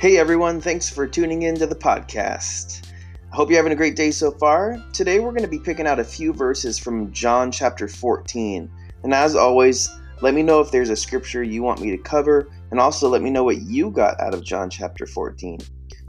[0.00, 2.90] Hey everyone, thanks for tuning in to the podcast.
[3.30, 4.82] I hope you're having a great day so far.
[4.94, 8.70] Today we're going to be picking out a few verses from John chapter 14.
[9.02, 9.90] And as always,
[10.22, 13.20] let me know if there's a scripture you want me to cover, and also let
[13.20, 15.58] me know what you got out of John chapter 14.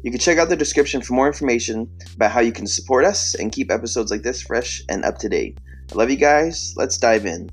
[0.04, 3.36] You can check out the description for more information about how you can support us
[3.36, 5.58] and keep episodes like this fresh and up to date.
[5.92, 6.74] I love you guys.
[6.78, 7.50] Let's dive in.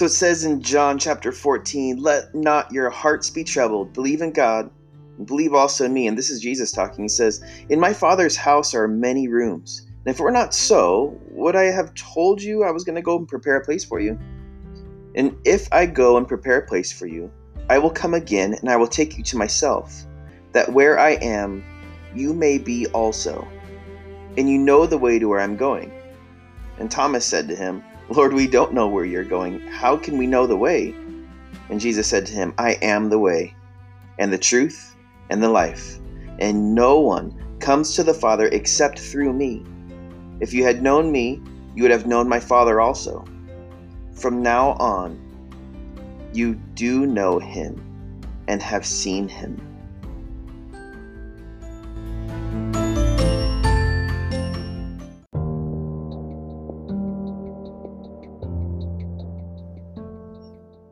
[0.00, 3.92] So it says in John chapter 14, Let not your hearts be troubled.
[3.92, 4.70] Believe in God,
[5.26, 6.06] believe also in me.
[6.06, 7.04] And this is Jesus talking.
[7.04, 9.82] He says, In my Father's house are many rooms.
[9.86, 13.02] And if it were not so, would I have told you I was going to
[13.02, 14.18] go and prepare a place for you?
[15.16, 17.30] And if I go and prepare a place for you,
[17.68, 20.06] I will come again and I will take you to myself,
[20.52, 21.62] that where I am,
[22.14, 23.46] you may be also.
[24.38, 25.92] And you know the way to where I'm going.
[26.78, 29.60] And Thomas said to him, Lord, we don't know where you're going.
[29.68, 30.92] How can we know the way?
[31.68, 33.54] And Jesus said to him, I am the way,
[34.18, 34.96] and the truth,
[35.30, 36.00] and the life.
[36.40, 39.64] And no one comes to the Father except through me.
[40.40, 41.40] If you had known me,
[41.76, 43.24] you would have known my Father also.
[44.14, 45.16] From now on,
[46.32, 47.80] you do know him
[48.48, 49.56] and have seen him.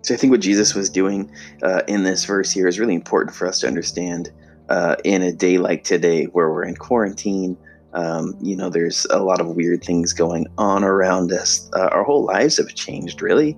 [0.09, 1.31] So I think what Jesus was doing
[1.63, 4.31] uh, in this verse here is really important for us to understand
[4.71, 7.59] uh, in a day like today where we're in quarantine.
[7.93, 11.69] Um, you know, there's a lot of weird things going on around us.
[11.75, 13.55] Uh, our whole lives have changed, really.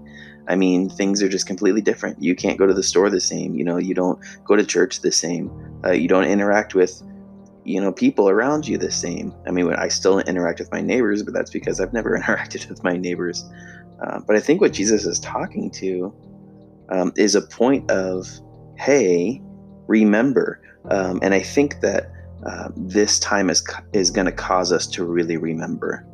[0.49, 2.21] I mean, things are just completely different.
[2.21, 3.55] You can't go to the store the same.
[3.55, 5.53] You know, you don't go to church the same.
[5.85, 7.01] Uh, you don't interact with,
[7.63, 9.33] you know, people around you the same.
[9.47, 12.83] I mean, I still interact with my neighbors, but that's because I've never interacted with
[12.83, 13.49] my neighbors.
[14.03, 16.13] Uh, but I think what Jesus is talking to
[16.91, 18.27] um, is a point of,
[18.77, 19.41] hey,
[19.87, 20.61] remember.
[20.91, 22.11] Um, and I think that
[22.47, 23.63] uh, this time is
[23.93, 26.05] is going to cause us to really remember.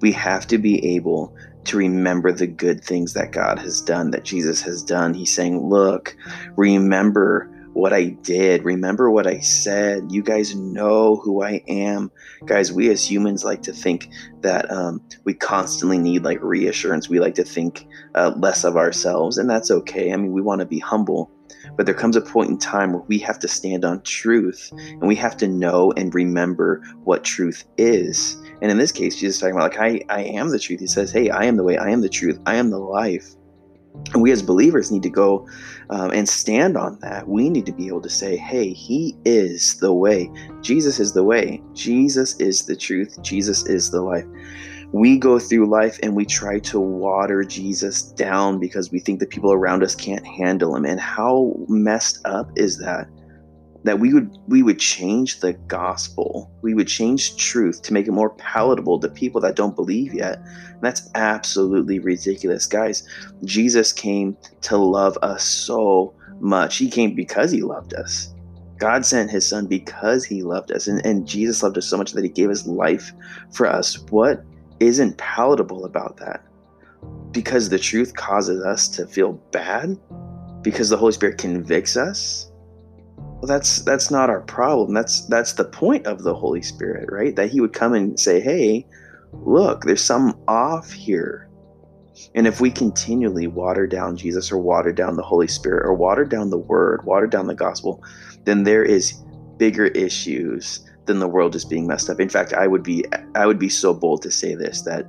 [0.00, 1.34] We have to be able
[1.64, 5.12] to remember the good things that God has done, that Jesus has done.
[5.12, 6.16] He's saying, look,
[6.56, 8.64] remember what I did.
[8.64, 10.04] Remember what I said.
[10.10, 12.10] You guys know who I am.
[12.46, 14.08] Guys, we as humans like to think
[14.42, 17.08] that um, we constantly need like reassurance.
[17.08, 20.12] We like to think uh, less of ourselves, and that's okay.
[20.12, 21.30] I mean, we want to be humble.
[21.76, 25.08] But there comes a point in time where we have to stand on truth and
[25.08, 28.36] we have to know and remember what truth is.
[28.62, 30.80] And in this case, Jesus is talking about, like, I, I am the truth.
[30.80, 33.34] He says, Hey, I am the way, I am the truth, I am the life.
[34.12, 35.48] And we as believers need to go
[35.90, 37.28] um, and stand on that.
[37.28, 40.30] We need to be able to say, hey, He is the way.
[40.62, 41.62] Jesus is the way.
[41.74, 43.20] Jesus is the truth.
[43.22, 44.26] Jesus is the life.
[44.92, 49.26] We go through life and we try to water Jesus down because we think the
[49.26, 50.84] people around us can't handle Him.
[50.84, 53.08] And how messed up is that?
[53.84, 56.50] That we would we would change the gospel.
[56.62, 60.38] We would change truth to make it more palatable to people that don't believe yet.
[60.38, 62.66] And that's absolutely ridiculous.
[62.66, 63.08] Guys
[63.44, 66.76] jesus came to love us so much.
[66.76, 68.34] He came because he loved us.
[68.78, 72.12] God sent his son because he loved us and, and jesus loved us so much
[72.12, 73.12] that he gave his life
[73.52, 73.98] for us.
[74.10, 74.44] What
[74.80, 76.44] isn't palatable about that?
[77.30, 79.98] Because the truth causes us to feel bad?
[80.62, 82.49] Because the holy spirit convicts us
[83.46, 84.94] that's that's not our problem.
[84.94, 87.34] That's that's the point of the holy spirit right?
[87.36, 88.86] That he would come and say hey
[89.32, 91.46] look there's some off here.
[92.34, 96.24] And if we continually water down jesus or water down the holy spirit or water
[96.24, 98.02] down the word water down the gospel
[98.44, 99.14] then there is
[99.56, 102.20] bigger issues than the world just being messed up.
[102.20, 105.06] In fact i would be i would be so bold to say this that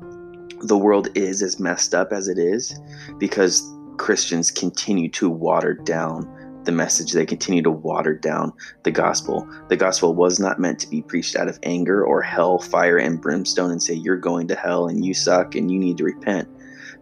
[0.62, 2.80] the world is as messed up as it is
[3.20, 3.62] because
[3.98, 6.26] christians continue to water down
[6.66, 7.12] the message.
[7.12, 8.54] They continue to water down
[8.84, 9.48] the gospel.
[9.70, 13.22] The gospel was not meant to be preached out of anger or hell, fire, and
[13.22, 16.48] brimstone and say, You're going to hell and you suck and you need to repent.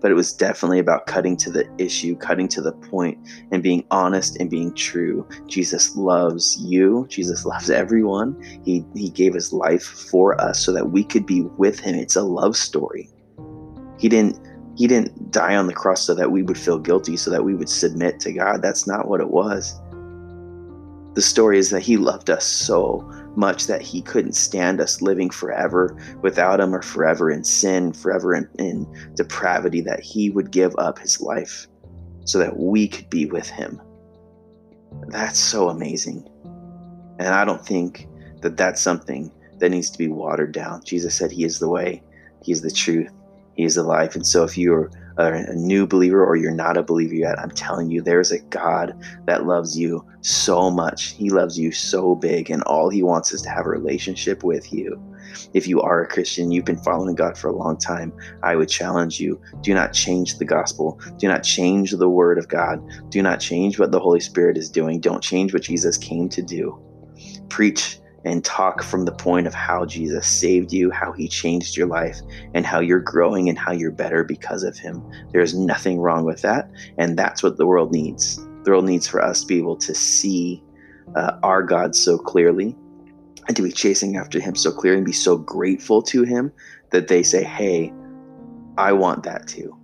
[0.01, 3.17] But it was definitely about cutting to the issue, cutting to the point,
[3.51, 5.27] and being honest and being true.
[5.47, 7.05] Jesus loves you.
[7.09, 8.41] Jesus loves everyone.
[8.63, 11.95] He, he gave his life for us so that we could be with him.
[11.95, 13.09] It's a love story.
[13.97, 14.39] He didn't
[14.79, 17.53] he didn't die on the cross so that we would feel guilty, so that we
[17.53, 18.61] would submit to God.
[18.61, 19.77] That's not what it was.
[21.15, 23.05] The story is that He loved us so
[23.35, 28.33] much that He couldn't stand us living forever without Him or forever in sin, forever
[28.33, 31.67] in, in depravity, that He would give up His life
[32.23, 33.81] so that we could be with Him.
[35.07, 36.25] That's so amazing.
[37.19, 38.07] And I don't think
[38.39, 40.85] that that's something that needs to be watered down.
[40.85, 42.01] Jesus said he is the way,
[42.41, 43.11] he is the truth,
[43.59, 44.15] he is life.
[44.15, 47.91] And so if you're a new believer or you're not a believer yet, I'm telling
[47.91, 48.95] you, there's a God
[49.25, 51.07] that loves you so much.
[51.07, 54.71] He loves you so big, and all He wants is to have a relationship with
[54.71, 54.97] you.
[55.53, 58.13] If you are a Christian, you've been following God for a long time,
[58.43, 60.97] I would challenge you do not change the gospel.
[61.17, 62.81] Do not change the word of God.
[63.09, 65.01] Do not change what the Holy Spirit is doing.
[65.01, 66.79] Don't change what Jesus came to do.
[67.49, 71.87] Preach and talk from the point of how Jesus saved you, how he changed your
[71.87, 72.19] life,
[72.53, 75.03] and how you're growing and how you're better because of him.
[75.31, 76.69] There's nothing wrong with that.
[76.97, 78.37] And that's what the world needs.
[78.63, 80.61] The world needs for us to be able to see
[81.15, 82.75] uh, our God so clearly
[83.47, 86.51] and to be chasing after him so clearly and be so grateful to him
[86.91, 87.91] that they say, Hey,
[88.77, 89.75] I want that too.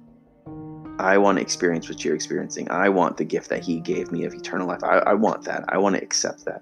[0.99, 2.69] I want to experience what you're experiencing.
[2.71, 4.83] I want the gift that he gave me of eternal life.
[4.83, 5.65] I, I want that.
[5.67, 6.61] I want to accept that.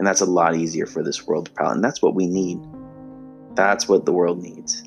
[0.00, 1.74] And that's a lot easier for this world to power.
[1.74, 2.58] And that's what we need.
[3.54, 4.82] That's what the world needs.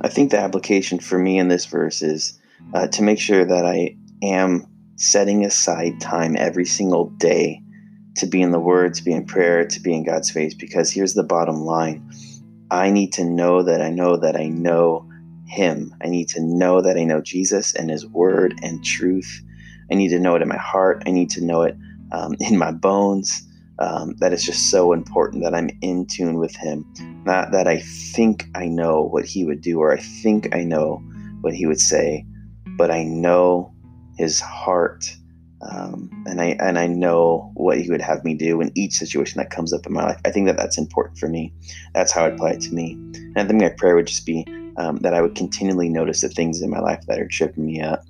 [0.00, 2.40] I think the application for me in this verse is
[2.74, 4.66] uh, to make sure that I am
[4.96, 7.62] setting aside time every single day
[8.16, 10.54] to be in the Word, to be in prayer, to be in God's face.
[10.54, 12.10] Because here's the bottom line
[12.70, 15.06] I need to know that I know that I know
[15.46, 15.94] Him.
[16.02, 19.42] I need to know that I know Jesus and His Word and truth.
[19.90, 21.02] I need to know it in my heart.
[21.06, 21.76] I need to know it
[22.12, 23.42] um, in my bones.
[23.78, 26.84] Um, that is just so important that I'm in tune with Him.
[27.24, 27.80] Not that I
[28.14, 31.02] think I know what He would do or I think I know
[31.42, 32.24] what He would say,
[32.78, 33.72] but I know
[34.16, 35.04] His heart
[35.62, 39.38] um, and I and I know what He would have me do in each situation
[39.38, 40.20] that comes up in my life.
[40.24, 41.52] I think that that's important for me.
[41.94, 42.92] That's how I apply it to me.
[42.92, 46.28] And I think my prayer would just be um, that I would continually notice the
[46.28, 48.04] things in my life that are tripping me up,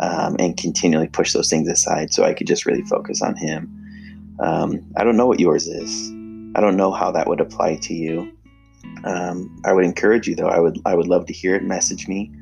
[0.00, 4.36] um, and continually push those things aside so I could just really focus on Him.
[4.40, 6.10] Um, I don't know what yours is.
[6.54, 8.30] I don't know how that would apply to you.
[9.04, 10.48] Um, I would encourage you though.
[10.48, 11.64] I would I would love to hear it.
[11.64, 12.32] Message me.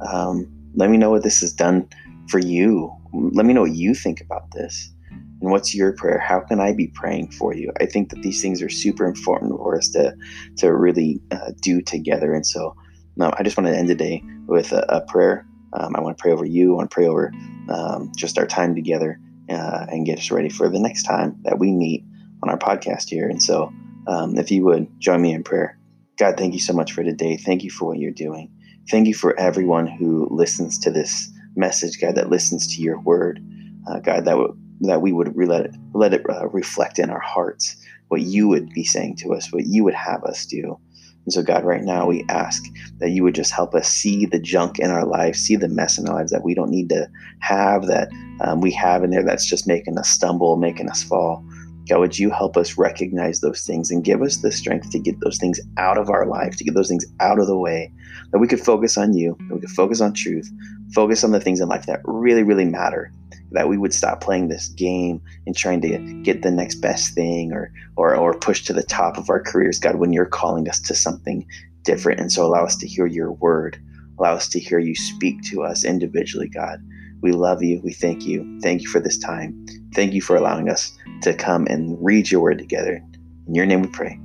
[0.00, 1.88] Um, let me know what this has done
[2.28, 4.92] for you let me know what you think about this.
[5.40, 6.18] And what's your prayer?
[6.18, 7.72] How can I be praying for you?
[7.80, 10.14] I think that these things are super important for us to
[10.56, 12.34] to really uh, do together.
[12.34, 12.74] And so,
[13.16, 15.46] no, I just want to end today with a, a prayer.
[15.74, 16.72] Um, I want to pray over you.
[16.72, 17.32] I want to pray over
[17.68, 21.58] um, just our time together uh, and get us ready for the next time that
[21.58, 22.04] we meet
[22.42, 23.28] on our podcast here.
[23.28, 23.72] And so,
[24.08, 25.78] um, if you would join me in prayer,
[26.18, 27.36] God, thank you so much for today.
[27.36, 28.50] Thank you for what you're doing.
[28.90, 33.40] Thank you for everyone who listens to this message, God, that listens to your word,
[33.88, 37.10] uh, God, that w- that we would re- let it let it uh, reflect in
[37.10, 37.76] our hearts
[38.08, 40.78] what you would be saying to us, what you would have us do.
[41.26, 42.62] And so, God, right now we ask
[43.00, 45.98] that you would just help us see the junk in our lives, see the mess
[45.98, 47.06] in our lives that we don't need to
[47.40, 48.08] have, that
[48.40, 51.44] um, we have in there that's just making us stumble, making us fall.
[51.88, 55.20] God, would you help us recognize those things and give us the strength to get
[55.20, 57.90] those things out of our life, to get those things out of the way,
[58.30, 60.50] that we could focus on you, that we could focus on truth,
[60.94, 63.10] focus on the things in life that really, really matter,
[63.52, 67.52] that we would stop playing this game and trying to get the next best thing
[67.52, 70.80] or, or, or push to the top of our careers, God, when you're calling us
[70.80, 71.46] to something
[71.84, 72.20] different.
[72.20, 73.80] And so allow us to hear your word,
[74.18, 76.82] allow us to hear you speak to us individually, God.
[77.20, 77.80] We love you.
[77.82, 78.58] We thank you.
[78.62, 79.66] Thank you for this time.
[79.94, 83.02] Thank you for allowing us to come and read your word together.
[83.46, 84.20] In your name we pray.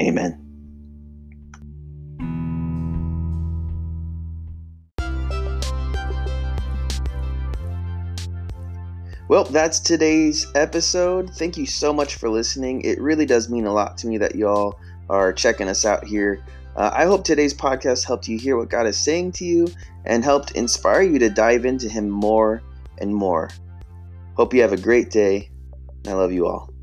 [0.00, 0.42] Amen.
[9.28, 11.34] Well, that's today's episode.
[11.34, 12.82] Thank you so much for listening.
[12.82, 14.78] It really does mean a lot to me that y'all
[15.08, 16.44] are checking us out here.
[16.76, 19.66] Uh, I hope today's podcast helped you hear what God is saying to you
[20.04, 22.62] and helped inspire you to dive into Him more
[22.98, 23.48] and more.
[24.34, 25.50] Hope you have a great day.
[26.06, 26.75] I love you all.